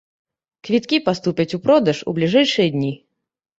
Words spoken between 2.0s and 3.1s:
у бліжэйшыя дні.